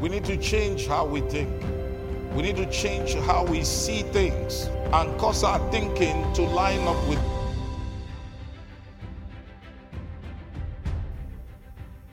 [0.00, 1.50] We need to change how we think.
[2.34, 7.08] We need to change how we see things and cause our thinking to line up
[7.08, 7.18] with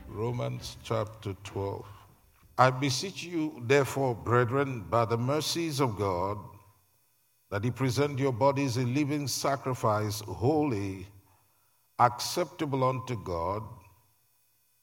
[0.08, 1.84] Romans chapter 12.
[2.56, 6.38] I beseech you, therefore, brethren, by the mercies of God,
[7.50, 11.06] that ye present your bodies a living sacrifice, holy,
[11.98, 13.62] acceptable unto God,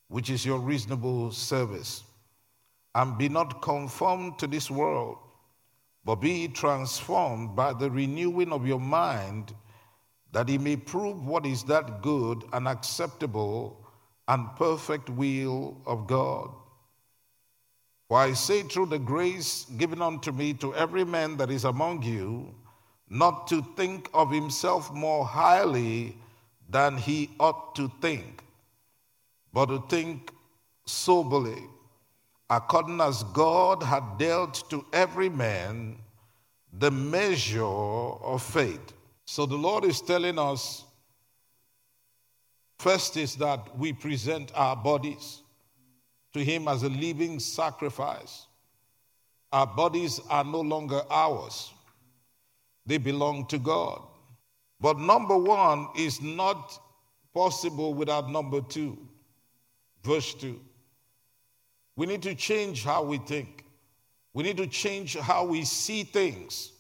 [0.10, 2.04] which is your reasonable service.
[2.94, 5.18] And be not conformed to this world,
[6.04, 9.54] but be transformed by the renewing of your mind,
[10.34, 13.86] that ye may prove what is that good and acceptable
[14.28, 16.50] and perfect will of God.
[18.08, 22.04] For I say through the grace given unto me to every man that is among
[22.04, 22.54] you,
[23.10, 26.18] not to think of himself more highly
[26.70, 28.44] than he ought to think,
[29.54, 30.32] but to think
[30.86, 31.64] soberly,
[32.52, 35.96] according as God had dealt to every man
[36.80, 38.92] the measure of faith.
[39.24, 40.84] So the Lord is telling us
[42.78, 45.44] first is that we present our bodies
[46.34, 48.48] to Him as a living sacrifice.
[49.54, 51.72] Our bodies are no longer ours,
[52.86, 54.02] they belong to God.
[54.82, 56.78] But number one is not
[57.34, 58.98] possible without number two.
[60.04, 60.60] Verse 2.
[61.96, 63.66] We need to change how we think.
[64.34, 66.72] We need to change how we see things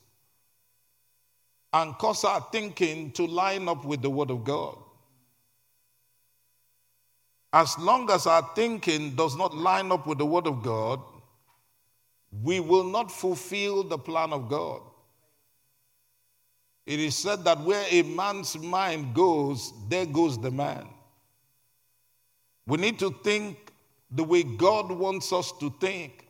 [1.73, 4.77] and cause our thinking to line up with the Word of God.
[7.53, 11.01] As long as our thinking does not line up with the Word of God,
[12.41, 14.81] we will not fulfill the plan of God.
[16.85, 20.87] It is said that where a man's mind goes, there goes the man.
[22.65, 23.70] We need to think
[24.11, 26.27] the way God wants us to think.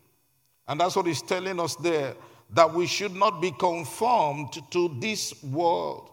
[0.67, 2.15] And that's what he's telling us there
[2.53, 6.11] that we should not be conformed to this world,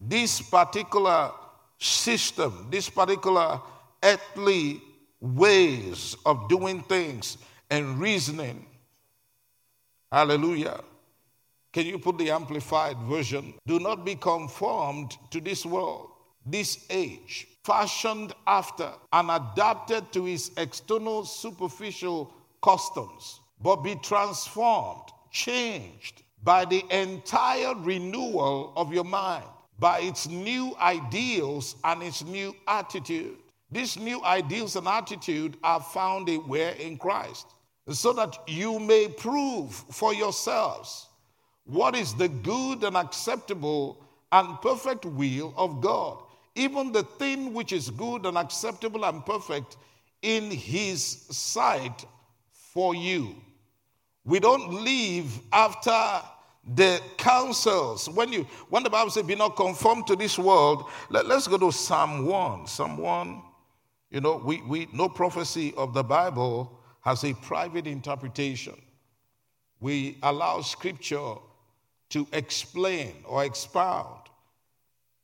[0.00, 1.30] this particular
[1.78, 3.60] system, this particular
[4.02, 4.80] earthly
[5.20, 7.36] ways of doing things
[7.70, 8.64] and reasoning.
[10.10, 10.80] Hallelujah.
[11.72, 13.54] Can you put the amplified version?
[13.66, 16.10] Do not be conformed to this world,
[16.44, 26.24] this age, fashioned after and adapted to his external superficial customs, but be transformed, changed
[26.42, 29.44] by the entire renewal of your mind,
[29.78, 33.36] by its new ideals and its new attitude.
[33.70, 37.46] These new ideals and attitude are found where in Christ,
[37.88, 41.06] so that you may prove for yourselves
[41.66, 46.18] what is the good and acceptable and perfect will of God,
[46.54, 49.76] even the thing which is good and acceptable and perfect
[50.22, 52.04] in His sight
[52.50, 53.34] for you.
[54.24, 56.22] We don't live after
[56.74, 58.08] the counsels.
[58.08, 61.56] When you when the Bible says be not conformed to this world, let, us go
[61.58, 62.66] to Psalm 1.
[62.66, 63.42] Psalm 1
[64.10, 68.80] you know, we, we no prophecy of the Bible has a private interpretation.
[69.80, 71.34] We allow scripture
[72.10, 74.20] to explain or expound.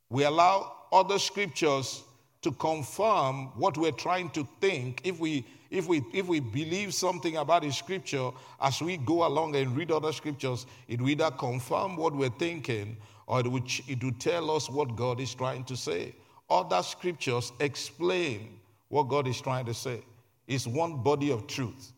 [0.09, 2.03] We allow other scriptures
[2.43, 5.01] to confirm what we're trying to think.
[5.05, 8.31] If we if we if we believe something about a scripture
[8.61, 12.97] as we go along and read other scriptures, it will either confirm what we're thinking
[13.27, 16.15] or it will, it will tell us what God is trying to say.
[16.49, 20.01] Other scriptures explain what God is trying to say.
[20.47, 21.93] it's one body of truth.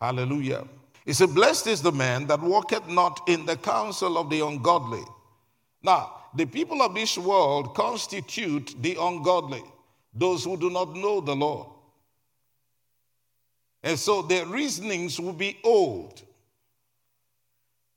[0.00, 0.66] Hallelujah.
[1.06, 5.02] He said, Blessed is the man that walketh not in the counsel of the ungodly.
[5.82, 9.62] Now, the people of this world constitute the ungodly,
[10.14, 11.68] those who do not know the Lord.
[13.82, 16.22] And so their reasonings will be old.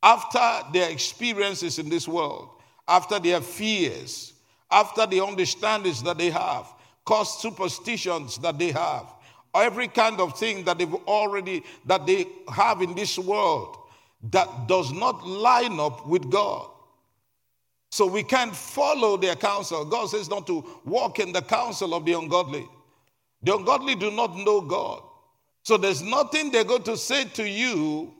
[0.03, 2.49] After their experiences in this world,
[2.87, 4.33] after their fears,
[4.69, 6.67] after the understandings that they have,
[7.05, 9.07] cause superstitions that they have,
[9.55, 13.77] every kind of thing that they've already that they have in this world
[14.31, 16.69] that does not line up with God.
[17.97, 19.83] So we can't follow their counsel.
[19.83, 22.69] God says not to walk in the counsel of the ungodly.
[23.41, 25.01] The ungodly do not know God.
[25.63, 28.13] So there's nothing they're going to say to you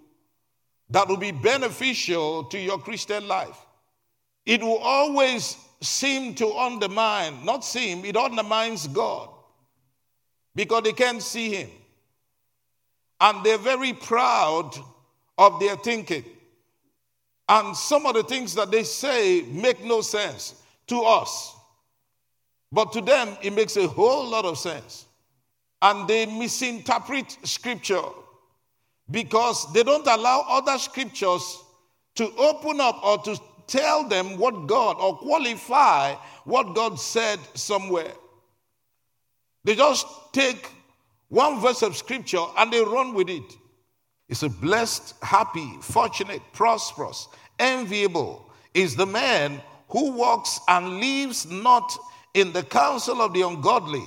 [0.90, 3.56] that will be beneficial to your Christian life.
[4.48, 9.30] It will always seem to undermine, not seem, it undermines God
[10.56, 11.70] because they can't see Him.
[13.22, 14.76] And they're very proud
[15.38, 16.26] of their thinking.
[17.50, 20.56] And some of the things that they say make no sense
[20.88, 21.56] to us.
[22.72, 25.06] But to them, it makes a whole lot of sense.
[25.82, 28.02] And they misinterpret scripture.
[29.10, 31.64] because they don't allow other scriptures
[32.16, 36.14] to open up or to tell them what God or qualify
[36.46, 38.12] what God said somewhere.
[39.64, 40.70] They just take
[41.30, 43.58] one verse of scripture and they run with it.
[44.30, 47.28] It's a blessed, happy, fortunate, prosperous,
[47.60, 51.98] enviable is the man who walks and lives not
[52.34, 54.04] in the counsel of the ungodly,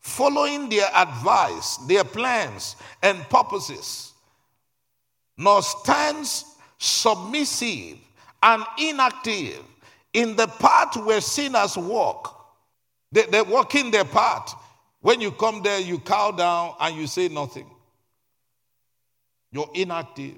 [0.00, 4.12] following their advice, their plans, and purposes,
[5.38, 6.44] nor stands
[6.78, 7.98] submissive
[8.42, 9.62] and inactive
[10.12, 12.56] in the path where sinners walk.
[13.12, 14.54] They, they walk in their path.
[15.00, 17.66] When you come there, you cow down and you say nothing.
[19.52, 20.34] You're inactive.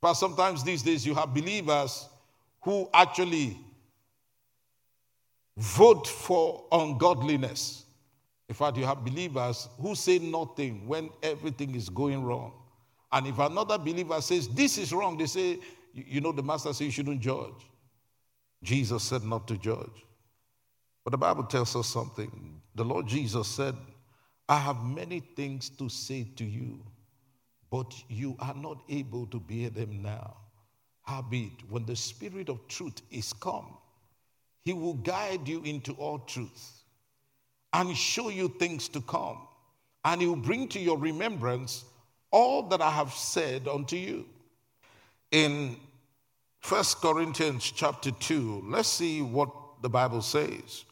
[0.00, 2.08] But sometimes these days you have believers
[2.62, 3.56] who actually
[5.56, 7.84] vote for ungodliness.
[8.48, 12.52] In fact, you have believers who say nothing when everything is going wrong.
[13.10, 15.58] And if another believer says, This is wrong, they say,
[15.94, 17.70] You know, the master says you shouldn't judge.
[18.62, 20.04] Jesus said not to judge.
[21.04, 22.60] But the Bible tells us something.
[22.74, 23.74] The Lord Jesus said,
[24.48, 26.80] I have many things to say to you,
[27.76, 30.34] but you are not able to bear them now.
[31.02, 33.76] Howbeit, when the Spirit of truth is come,
[34.64, 36.84] he will guide you into all truth
[37.74, 39.46] and show you things to come.
[40.06, 41.84] And he will bring to your remembrance
[42.30, 44.24] all that I have said unto you.
[45.30, 45.76] In
[46.60, 49.50] First Corinthians chapter 2, let's see what
[49.82, 50.86] the Bible says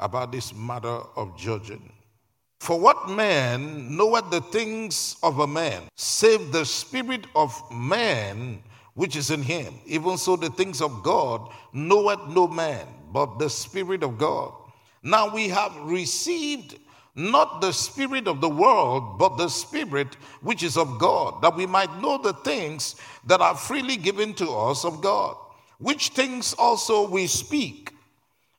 [0.00, 1.92] about this matter of judging.
[2.64, 8.62] For what man knoweth the things of a man, save the spirit of man
[8.94, 9.74] which is in him?
[9.84, 14.54] Even so, the things of God knoweth no man, but the Spirit of God.
[15.02, 16.78] Now we have received
[17.14, 21.66] not the Spirit of the world, but the Spirit which is of God, that we
[21.66, 22.96] might know the things
[23.26, 25.36] that are freely given to us of God,
[25.78, 27.92] which things also we speak,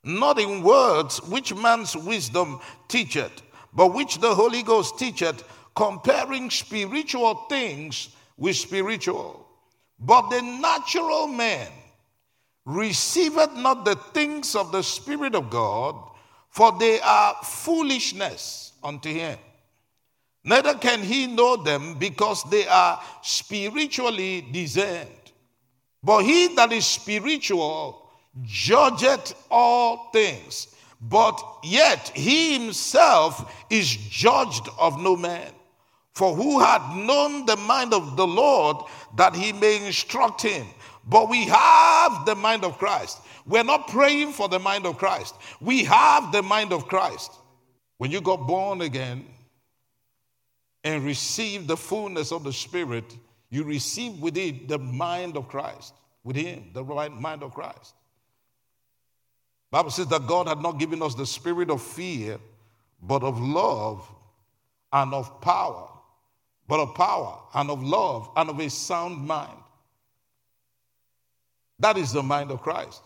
[0.04, 3.42] not in words which man's wisdom teacheth,
[3.76, 5.44] but which the Holy Ghost teacheth,
[5.74, 9.46] comparing spiritual things with spiritual.
[10.00, 11.70] But the natural man,
[12.66, 15.94] receiveth not the things of the Spirit of God,
[16.50, 19.38] for they are foolishness unto him.
[20.42, 25.08] Neither can he know them because they are spiritually discerned.
[26.02, 28.02] But he that is spiritual
[28.42, 30.68] judgeth all things,
[31.00, 35.52] but yet he himself is judged of no man.
[36.12, 38.78] For who had known the mind of the Lord
[39.16, 40.66] that he may instruct him?
[41.06, 43.20] But we have the mind of Christ.
[43.46, 45.34] We're not praying for the mind of Christ.
[45.60, 47.30] We have the mind of Christ.
[47.98, 49.26] When you got born again
[50.82, 53.16] and received the fullness of the Spirit,
[53.50, 55.94] you receive with it the mind of Christ.
[56.24, 57.94] With Him, the mind of Christ.
[59.76, 62.38] Bible says that God had not given us the spirit of fear,
[63.02, 64.10] but of love
[64.90, 65.86] and of power,
[66.66, 69.58] but of power and of love and of a sound mind.
[71.78, 73.02] That is the mind of Christ.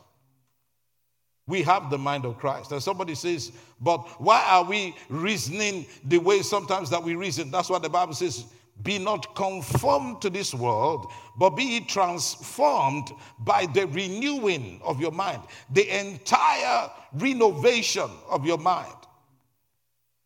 [1.49, 2.70] We have the mind of Christ.
[2.70, 3.50] And somebody says,
[3.81, 7.50] but why are we reasoning the way sometimes that we reason?
[7.50, 8.44] That's what the Bible says.
[8.82, 15.43] Be not conformed to this world, but be transformed by the renewing of your mind,
[15.70, 18.94] the entire renovation of your mind.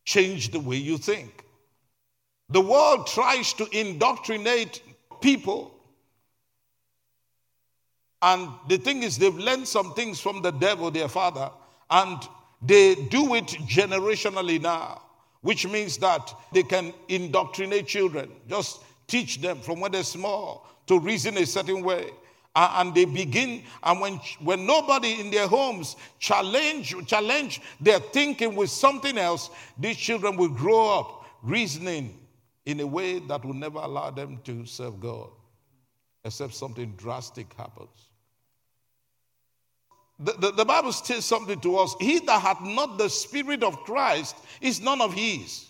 [0.04, 1.44] Change the way you think.
[2.50, 4.82] The world tries to indoctrinate
[5.20, 5.74] people
[8.24, 11.50] and the thing is, they've learned some things from the devil, their father,
[11.90, 12.18] and
[12.62, 15.02] they do it generationally now,
[15.44, 20.98] which means that they can indoctrinate children, just teach them from when they're small to
[20.98, 22.08] reason a certain way.
[22.56, 28.70] And they begin, and when, when nobody in their homes challenge, challenge their thinking with
[28.70, 32.18] something else, these children will grow up reasoning
[32.64, 35.28] in a way that will never allow them to serve God,
[36.24, 38.08] except something drastic happens.
[40.18, 41.94] The, the, the, Bible says something to us.
[42.00, 45.68] He that hath not the Spirit of Christ is none of his.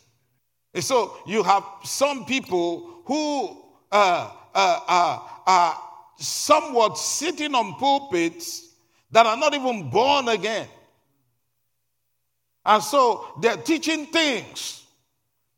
[0.75, 5.81] And so you have some people who uh, uh, uh, are
[6.19, 8.69] somewhat sitting on pulpits
[9.11, 10.69] that are not even born again.
[12.67, 14.85] And so they're teaching things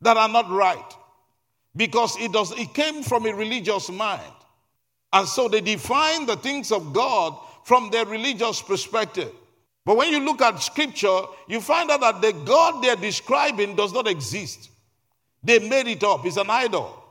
[0.00, 0.94] that are not right
[1.74, 4.22] because it, does, it came from a religious mind.
[5.12, 9.32] And so they define the things of God from their religious perspective.
[9.84, 13.92] But when you look at scripture, you find out that the God they're describing does
[13.92, 14.70] not exist.
[15.42, 17.02] They made it up, it's an idol.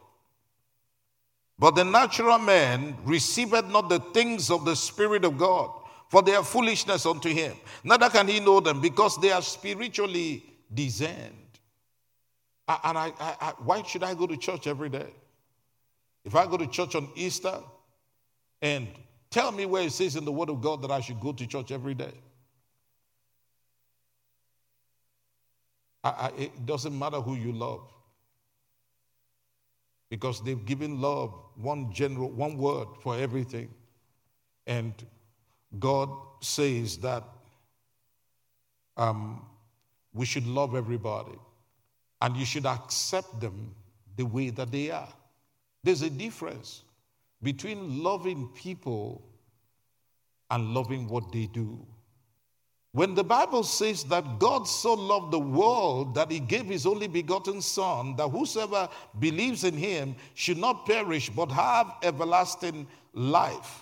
[1.60, 5.72] But the natural man receiveth not the things of the Spirit of God,
[6.08, 7.54] for they are foolishness unto him.
[7.84, 10.42] Neither can he know them, because they are spiritually
[10.74, 11.34] discerned.
[12.70, 15.10] And I, I, I, why should I go to church every day?
[16.24, 17.60] If I go to church on Easter,
[18.62, 18.88] and
[19.30, 21.46] tell me where it says in the Word of God that I should go to
[21.46, 22.14] church every day.
[26.38, 27.92] it doesn't matter who you love.
[30.10, 33.70] Because they've given love one general one word for everything.
[34.68, 34.94] And
[35.80, 36.10] god
[36.42, 37.24] says that
[38.98, 39.46] um,
[40.14, 41.38] we should love everybody.
[42.22, 43.76] And you should accept them
[44.16, 45.14] the way that they are.
[45.84, 46.84] There's a difference
[47.42, 49.24] between loving people
[50.50, 51.86] and loving what they do
[52.96, 57.10] when the Bible says that God so loved the world that he gave his only
[57.10, 58.88] begotten Son, that whosoever
[59.20, 63.82] believes in him should not perish but have everlasting life.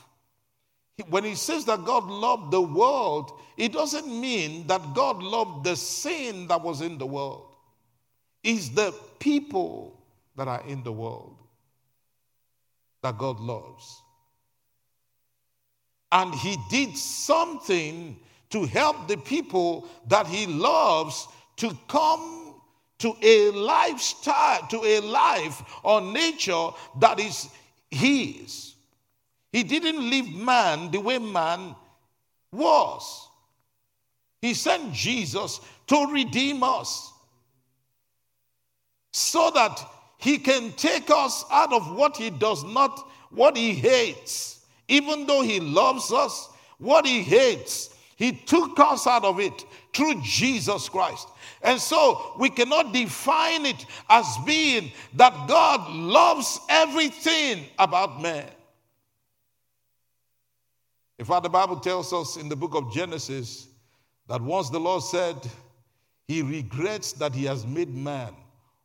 [1.09, 5.75] When he says that God loved the world, it doesn't mean that God loved the
[5.75, 7.55] sin that was in the world.
[8.43, 10.01] It's the people
[10.37, 11.37] that are in the world
[13.03, 14.01] that God loves.
[16.11, 18.19] And he did something
[18.49, 22.55] to help the people that he loves to come
[22.99, 26.69] to a lifestyle, to a life or nature
[26.99, 27.49] that is
[27.91, 28.75] his.
[29.51, 31.75] He didn't leave man the way man
[32.51, 33.27] was.
[34.41, 37.11] He sent Jesus to redeem us
[39.11, 39.79] so that
[40.23, 44.65] he can take us out of what he does not, what he hates.
[44.87, 50.21] Even though he loves us, what he hates he took us out of it through
[50.21, 51.27] Jesus Christ.
[51.61, 58.49] And so we cannot define it as being that God loves everything about man.
[61.19, 63.67] In fact, the Bible tells us in the book of Genesis
[64.27, 65.35] that once the Lord said,
[66.27, 68.33] He regrets that He has made man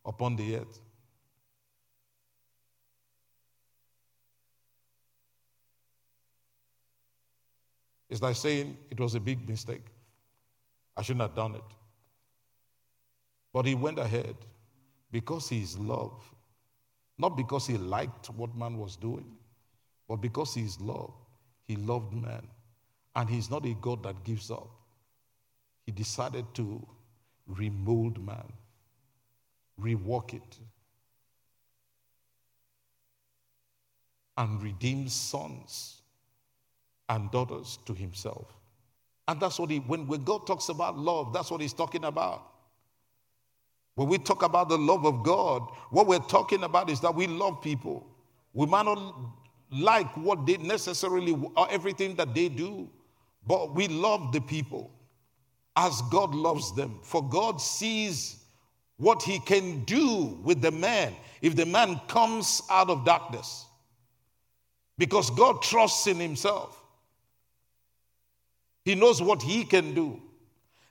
[0.05, 0.81] upon the earth.
[8.09, 9.85] It's like saying it was a big mistake.
[10.97, 11.65] I shouldn't have done it.
[13.53, 14.37] But he went ahead
[15.11, 16.15] because he is love.
[17.19, 19.27] Not because he liked what man was doing,
[20.09, 21.13] but because he is love.
[21.67, 22.47] He loved man.
[23.15, 24.71] And he's not a God that gives up.
[25.87, 26.87] He decided to
[27.47, 28.53] remold man,
[29.81, 30.59] rework it,
[34.37, 35.98] and redeem sons
[37.09, 38.47] and daughters to himself.
[39.27, 42.43] And that's what he, when, when God talks about love, that's what he's talking about.
[43.95, 47.27] When we talk about the love of God, what we're talking about is that we
[47.27, 48.07] love people.
[48.53, 49.15] We might not
[49.71, 52.89] like what they necessarily or everything that they do,
[53.47, 54.91] but we love the people
[55.77, 56.99] as God loves them.
[57.03, 58.37] For God sees
[58.97, 63.67] what he can do with the man if the man comes out of darkness.
[64.97, 66.83] Because God trusts in himself.
[68.89, 70.19] He knows what he can do.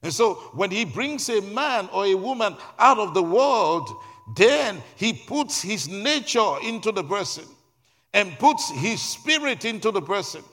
[0.04, 3.90] And so when he brings a man or a woman out of the world,
[4.36, 7.46] then he puts his nature into the person
[8.14, 10.44] and puts his spirit into the person.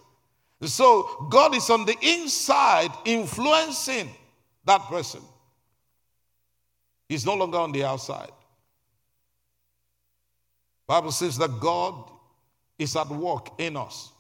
[0.63, 4.09] So God is on the inside influencing
[4.65, 5.21] that person.
[7.11, 8.33] He's no longer on the outside.
[10.87, 12.11] Bible says that God
[12.79, 14.13] is at work in us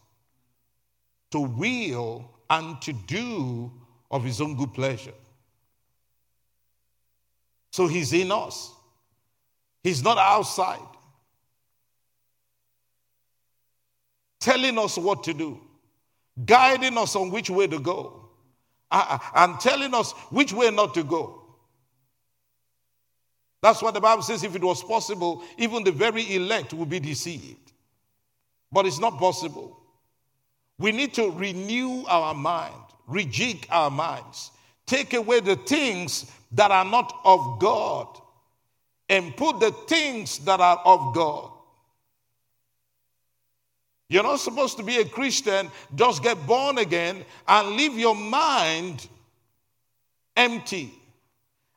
[1.30, 3.70] to will and to do
[4.10, 5.14] of his own good pleasure.
[7.70, 8.72] So he's in us,
[9.82, 10.78] he's not outside,
[14.38, 15.60] telling us what to do,
[16.44, 18.28] guiding us on which way to go,
[18.90, 21.42] uh, and telling us which way not to go.
[23.60, 27.00] That's what the Bible says if it was possible, even the very elect would be
[27.00, 27.72] deceived.
[28.70, 29.83] But it's not possible.
[30.78, 32.74] We need to renew our mind,
[33.08, 34.50] rejig our minds,
[34.86, 38.08] take away the things that are not of God,
[39.08, 41.50] and put the things that are of God.
[44.08, 49.06] You're not supposed to be a Christian, just get born again and leave your mind
[50.36, 50.92] empty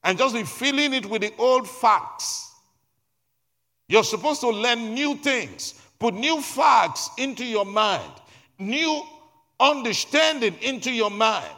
[0.04, 2.52] and just be filling it with the old facts.
[3.88, 8.12] You're supposed to learn new things, put new facts into your mind
[8.60, 9.02] new
[9.60, 11.56] understanding into your mind.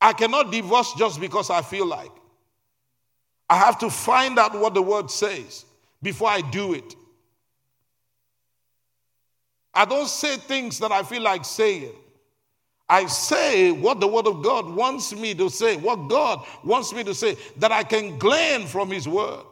[0.00, 2.10] I cannot divorce just because I feel like.
[3.48, 5.64] I have to find out what the word says
[6.02, 6.94] before I do it.
[9.74, 11.92] I don't say things that I feel like saying.
[12.88, 17.04] I say what the Word of God wants me to say, what God wants me
[17.04, 19.44] to say, that I can glean from His Word.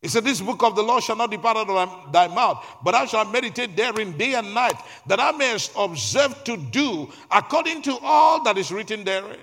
[0.00, 2.94] He said, This book of the law shall not depart out of thy mouth, but
[2.94, 4.76] I shall meditate therein day and night,
[5.06, 9.40] that I may observe to do according to all that is written therein.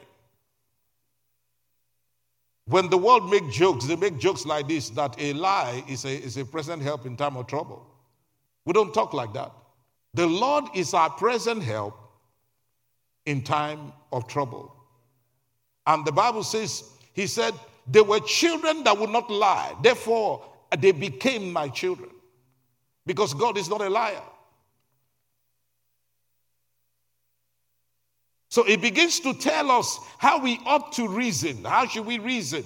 [2.68, 6.10] When the world make jokes, they make jokes like this that a lie is a,
[6.10, 7.86] is a present help in time of trouble.
[8.66, 9.52] We don't talk like that.
[10.16, 12.00] The Lord is our present help
[13.26, 14.74] in time of trouble.
[15.86, 17.54] And the Bible says, He said,
[17.88, 19.76] they were children that would not lie.
[19.82, 20.44] Therefore,
[20.78, 22.10] they became my children.
[23.06, 24.24] Because God is not a liar.
[28.50, 31.64] So it begins to tell us how we ought to reason.
[31.66, 32.64] How should we reason?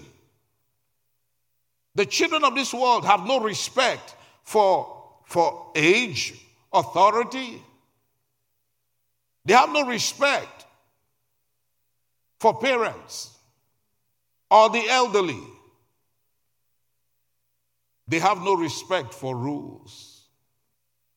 [1.96, 6.36] The children of this world have no respect for, for age,
[6.72, 7.62] authority.
[9.46, 10.66] They have no respect
[12.40, 13.39] for parents
[14.50, 15.40] or the elderly.
[18.08, 20.24] They have no respect for rules.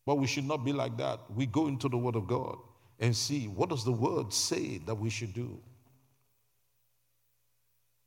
[0.05, 1.21] But we should not be like that.
[1.35, 2.57] We go into the Word of God
[3.01, 5.59] and see what does the Word say that we should do?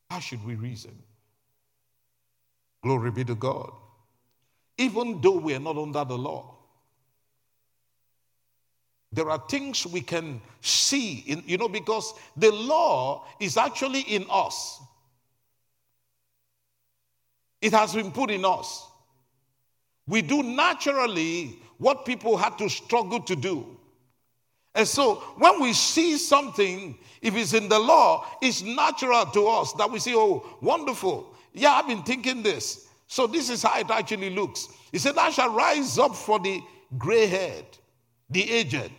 [0.10, 0.98] How should we reason?
[2.84, 3.72] Glory be to God.
[4.78, 6.56] Even though we are not under the law,
[9.12, 14.26] there are things we can see, in, you know, because the law is actually in
[14.30, 14.82] us.
[17.66, 18.86] It has been put in us.
[20.06, 23.66] We do naturally what people had to struggle to do.
[24.76, 29.74] And so when we see something, if it's in the law, it's natural to us
[29.74, 31.34] that we say, oh, wonderful.
[31.54, 32.88] Yeah, I've been thinking this.
[33.08, 34.68] So this is how it actually looks.
[34.92, 36.62] He said, I shall rise up for the
[37.00, 37.66] gray head
[38.30, 38.92] the aged.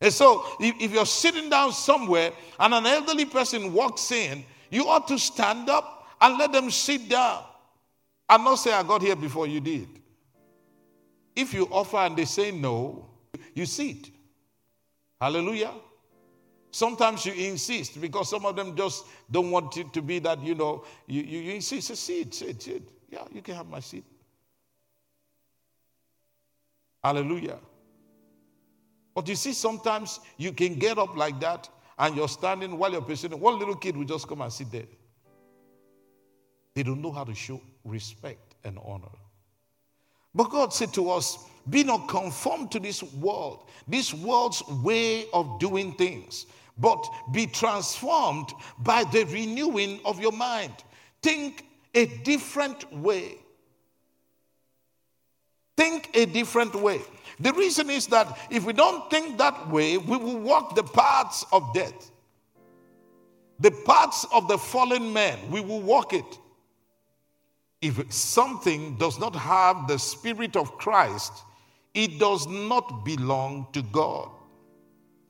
[0.00, 4.88] And so, if, if you're sitting down somewhere and an elderly person walks in, you
[4.88, 7.44] ought to stand up and let them sit down.
[8.28, 9.88] And not say, I got here before you did.
[11.34, 13.06] If you offer and they say no,
[13.54, 14.10] you sit.
[15.20, 15.72] Hallelujah.
[16.70, 20.54] Sometimes you insist because some of them just don't want it to be that, you
[20.54, 22.82] know, you, you, you insist, sit, sit, sit.
[23.08, 24.04] Yeah, you can have my seat.
[27.02, 27.58] Hallelujah.
[29.14, 33.00] But you see, sometimes you can get up like that and you're standing while you're
[33.00, 33.40] presenting.
[33.40, 34.86] One little kid will just come and sit there.
[36.76, 39.08] They don't know how to show respect and honor.
[40.34, 45.58] But God said to us, Be not conformed to this world, this world's way of
[45.58, 46.44] doing things,
[46.76, 50.74] but be transformed by the renewing of your mind.
[51.22, 53.36] Think a different way.
[55.78, 57.00] Think a different way.
[57.40, 61.42] The reason is that if we don't think that way, we will walk the paths
[61.52, 62.10] of death.
[63.60, 66.38] The paths of the fallen man, we will walk it.
[67.86, 71.32] If something does not have the Spirit of Christ,
[71.94, 74.28] it does not belong to God.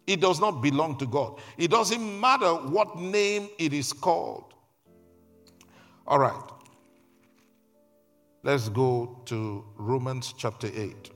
[0.06, 1.38] It does not belong to God.
[1.58, 4.54] It doesn't matter what name it is called.
[6.06, 6.50] All right.
[8.42, 11.10] Let's go to Romans chapter 8.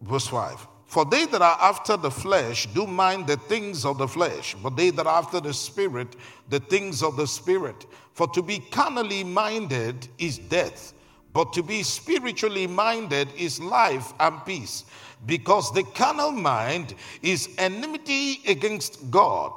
[0.00, 4.06] Verse 5 For they that are after the flesh do mind the things of the
[4.06, 6.14] flesh, but they that are after the spirit,
[6.50, 7.84] the things of the spirit.
[8.12, 10.92] For to be carnally minded is death,
[11.32, 14.84] but to be spiritually minded is life and peace.
[15.26, 19.50] Because the carnal mind is enmity against God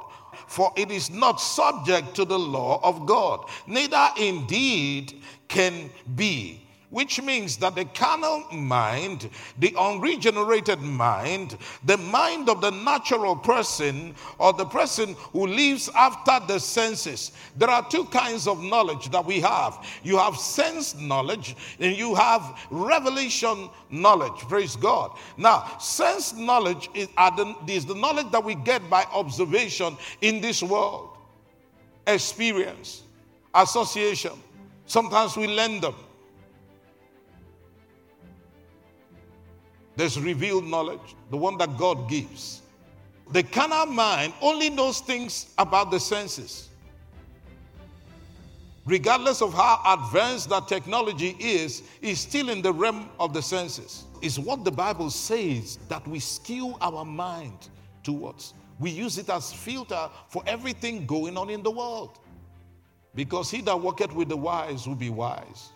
[0.48, 7.20] for it is not subject to the law of God, neither indeed can be which
[7.20, 14.52] means that the carnal mind, the unregenerated mind, the mind of the natural person or
[14.52, 17.32] the person who lives after the senses.
[17.56, 22.14] There are two kinds of knowledge that we have you have sense knowledge and you
[22.14, 24.38] have revelation knowledge.
[24.48, 25.16] Praise God.
[25.36, 30.62] Now, sense knowledge is, the, is the knowledge that we get by observation in this
[30.62, 31.16] world,
[32.06, 33.02] experience,
[33.54, 34.32] association.
[34.86, 35.94] Sometimes we learn them.
[39.98, 42.62] There's revealed knowledge, the one that God gives.
[43.32, 46.68] The carnal mind only knows things about the senses.
[48.86, 54.04] Regardless of how advanced that technology is, is still in the realm of the senses.
[54.22, 57.68] Is what the Bible says that we skew our mind
[58.04, 58.54] towards.
[58.78, 62.20] We use it as filter for everything going on in the world.
[63.16, 65.70] Because he that walketh with the wise will be wise.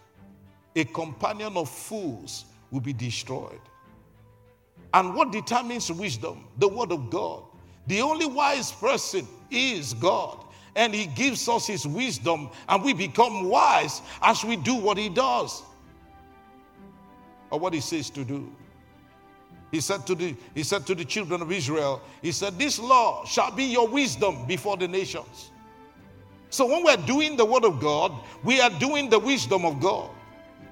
[0.76, 3.58] A companion of fools will be destroyed.
[4.94, 6.44] And what determines wisdom?
[6.58, 7.42] The Word of God.
[7.86, 10.44] The only wise person is God.
[10.76, 15.08] And He gives us His wisdom, and we become wise as we do what He
[15.08, 15.62] does
[17.50, 18.50] or what He says to do.
[19.70, 23.24] He said to the, he said to the children of Israel, He said, This law
[23.24, 25.50] shall be your wisdom before the nations.
[26.50, 28.12] So when we're doing the Word of God,
[28.44, 30.10] we are doing the wisdom of God.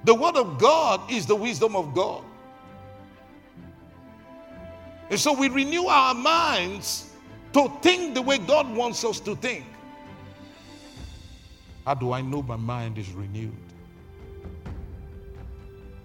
[0.03, 2.23] The Word of God is the wisdom of God.
[5.11, 7.11] And so we renew our minds
[7.51, 9.65] to think the way God wants us to think.
[11.85, 13.51] How do I know my mind is renewed?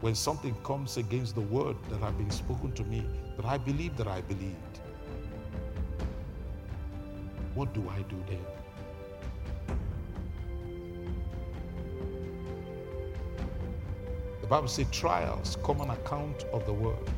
[0.01, 3.97] When something comes against the word that have been spoken to me, that I believe
[3.97, 4.81] that I believed,
[7.55, 8.45] what do I do then?
[14.40, 17.09] The Bible says trials come on account of the word.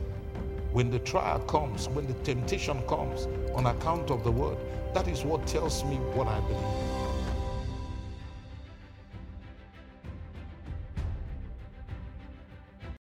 [0.73, 4.59] When the trial comes, when the temptation comes on account of the word,
[4.93, 6.88] that is what tells me what I believe.